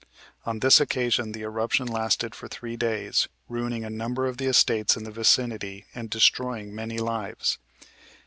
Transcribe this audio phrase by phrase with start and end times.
[0.47, 4.97] On this occasion the eruption lasted for three days, ruining a number of the estates
[4.97, 7.59] in the vicinity and destroying many lives.